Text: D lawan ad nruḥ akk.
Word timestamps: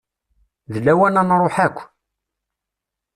D 0.73 0.75
lawan 0.85 1.19
ad 1.21 1.25
nruḥ 1.27 1.55
akk. 1.65 1.77